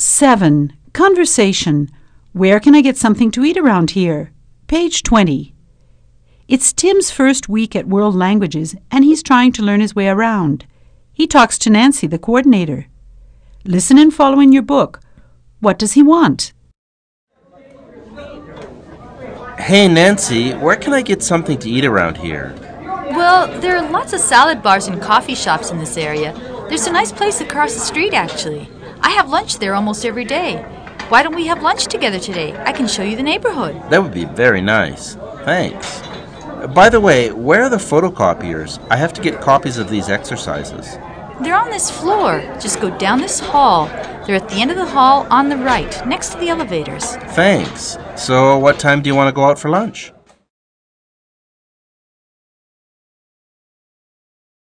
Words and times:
7. 0.00 0.72
Conversation. 0.92 1.88
Where 2.32 2.60
can 2.60 2.72
I 2.76 2.82
get 2.82 2.96
something 2.96 3.32
to 3.32 3.44
eat 3.44 3.56
around 3.56 3.90
here? 3.90 4.30
Page 4.68 5.02
20. 5.02 5.52
It's 6.46 6.72
Tim's 6.72 7.10
first 7.10 7.48
week 7.48 7.74
at 7.74 7.88
World 7.88 8.14
Languages, 8.14 8.76
and 8.92 9.02
he's 9.02 9.24
trying 9.24 9.50
to 9.52 9.62
learn 9.62 9.80
his 9.80 9.96
way 9.96 10.06
around. 10.06 10.66
He 11.12 11.26
talks 11.26 11.58
to 11.58 11.70
Nancy, 11.70 12.06
the 12.06 12.16
coordinator. 12.16 12.86
Listen 13.64 13.98
and 13.98 14.14
follow 14.14 14.38
in 14.38 14.52
your 14.52 14.62
book. 14.62 15.00
What 15.58 15.80
does 15.80 15.94
he 15.94 16.02
want? 16.04 16.52
Hey, 19.58 19.88
Nancy, 19.88 20.52
where 20.52 20.76
can 20.76 20.92
I 20.92 21.02
get 21.02 21.24
something 21.24 21.58
to 21.58 21.68
eat 21.68 21.84
around 21.84 22.18
here? 22.18 22.54
Well, 22.84 23.48
there 23.60 23.76
are 23.76 23.90
lots 23.90 24.12
of 24.12 24.20
salad 24.20 24.62
bars 24.62 24.86
and 24.86 25.02
coffee 25.02 25.34
shops 25.34 25.72
in 25.72 25.78
this 25.78 25.96
area. 25.96 26.32
There's 26.68 26.86
a 26.86 26.92
nice 26.92 27.10
place 27.10 27.40
across 27.40 27.74
the 27.74 27.80
street, 27.80 28.14
actually. 28.14 28.68
I 29.00 29.10
have 29.10 29.28
lunch 29.28 29.58
there 29.58 29.74
almost 29.74 30.04
every 30.04 30.24
day. 30.24 30.62
Why 31.08 31.22
don't 31.22 31.34
we 31.34 31.46
have 31.46 31.62
lunch 31.62 31.86
together 31.86 32.18
today? 32.18 32.56
I 32.64 32.72
can 32.72 32.86
show 32.86 33.02
you 33.02 33.16
the 33.16 33.22
neighborhood. 33.22 33.80
That 33.90 34.02
would 34.02 34.12
be 34.12 34.26
very 34.26 34.60
nice. 34.60 35.14
Thanks. 35.44 36.02
By 36.74 36.88
the 36.88 37.00
way, 37.00 37.30
where 37.30 37.62
are 37.62 37.68
the 37.70 37.76
photocopiers? 37.76 38.84
I 38.90 38.96
have 38.96 39.12
to 39.14 39.22
get 39.22 39.40
copies 39.40 39.78
of 39.78 39.88
these 39.88 40.08
exercises. 40.08 40.98
They're 41.40 41.54
on 41.54 41.70
this 41.70 41.90
floor. 41.90 42.40
Just 42.60 42.80
go 42.80 42.96
down 42.98 43.20
this 43.20 43.38
hall. 43.38 43.86
They're 44.26 44.36
at 44.36 44.48
the 44.48 44.60
end 44.60 44.70
of 44.70 44.76
the 44.76 44.84
hall 44.84 45.26
on 45.30 45.48
the 45.48 45.56
right, 45.56 46.06
next 46.06 46.30
to 46.30 46.38
the 46.38 46.48
elevators. 46.48 47.16
Thanks. 47.34 47.96
So, 48.16 48.58
what 48.58 48.78
time 48.78 49.00
do 49.00 49.08
you 49.08 49.14
want 49.14 49.28
to 49.28 49.32
go 49.32 49.44
out 49.44 49.58
for 49.58 49.70
lunch? 49.70 50.12